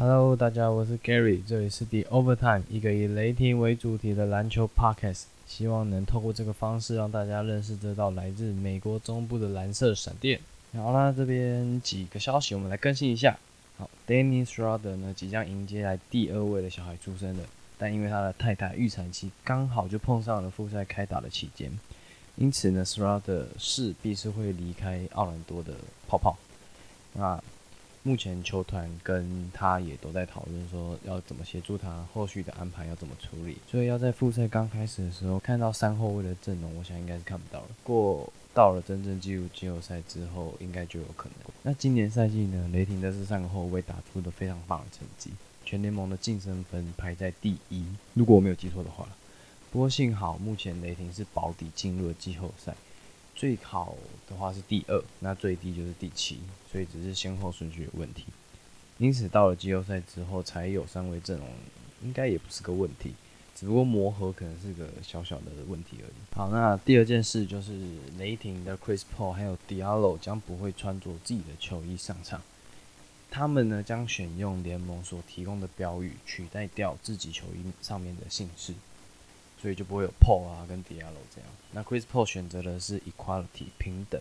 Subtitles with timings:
[0.00, 10.38] Hello，大家，我是 Gary，这里是 The Overtime，一个以雷霆为主题的篮球 Podcast，希望能透过这个方式让大家认识这道来自美国中部的蓝色闪电。
[10.74, 13.36] 好啦，这边几个消息，我们来更新一下。
[13.76, 17.42] 好，Dennis Schroeder 呢即将迎接来第二位的小孩出生了，
[17.76, 21.76] 但因为他的太太预产期刚好就碰上了复赛开打的期间，
[22.36, 25.72] 因此呢，Schroeder 势必是会离开奥兰多的
[26.06, 26.38] 泡泡。
[27.14, 27.42] 那
[28.08, 37.68] 目前球团跟他也都在讨论说要怎么协助他后续的安排要怎么处理，所以要在复赛刚开始的时候看到三后卫的阵容，我想应该是看不到了。
[37.84, 41.52] 过到了真正进入季后赛之后，应该就有可能。
[41.62, 45.32] 那今年赛季呢，雷霆的这三个后卫打出的非常棒的成绩，
[45.66, 49.06] 全联盟的净胜分排在第一，如果我没有记错的话。
[49.70, 52.74] 不过幸好目前雷霆是保底进入了季后赛。
[53.38, 53.94] 最好
[54.28, 56.40] 的话是第二，那最低就是第七，
[56.72, 58.24] 所以只是先后顺序有问题。
[58.98, 61.46] 因此到了季后赛之后才有三位阵容，
[62.02, 63.14] 应该也不是个问题，
[63.54, 66.34] 只不过磨合可能是个小小的问题而已。
[66.34, 67.78] 好，那第二件事就是
[68.18, 72.42] 雷霆的 Chris Paul 还有 Diallo 将不会穿着自己的球衣上场，
[73.30, 78.74] 他们呢将选用联盟所提供的标语取代掉自己球衣上面的姓氏。
[79.60, 81.50] 所以就不会有 Paul 啊跟 Diallo 这样。
[81.72, 84.20] 那 Chris Paul 选择的是 Equality 平等，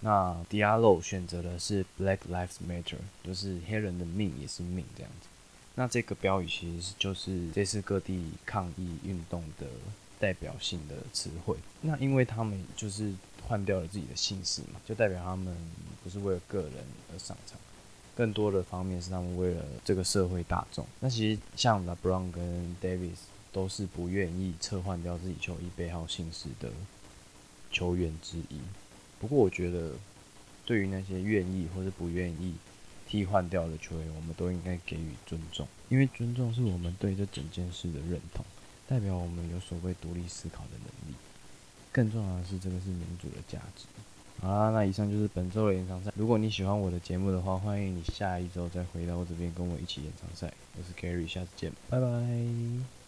[0.00, 5.28] 那 Diallo 选择的是 Black Lives Matter，就是黑人的命也是命这样子。
[5.74, 9.66] 那这个标语其实就是这次各地抗议运动的
[10.18, 11.56] 代表性的词汇。
[11.80, 13.12] 那因为他们就是
[13.46, 15.56] 换掉了自己的姓氏嘛，就代表他们
[16.02, 16.72] 不是为了个人
[17.12, 17.58] 而上场，
[18.16, 20.86] 更多的方面是他们为了这个社会大众。
[21.00, 23.18] 那其实像 LeBron 跟 Davis。
[23.54, 26.68] 都是不愿意撤换掉自己球衣背号姓氏的
[27.70, 28.58] 球员之一。
[29.20, 29.92] 不过，我觉得
[30.66, 32.54] 对于那些愿意或是不愿意
[33.08, 38.44] 替换掉的球员，我们都应该给予尊重，因为尊重是我们对这整件事的认同，
[38.88, 41.14] 代表我们有所谓独立思考的能力。
[41.92, 43.84] 更重要的是，这个是民主的价值。
[44.40, 46.12] 好啦，那以上就是本周的延长赛。
[46.16, 50.52] 如果你喜欢我的节目的话，欢迎你下一周再回到我这边跟我一起延长赛。
[50.76, 53.03] 我是 Gary，下次见，拜拜。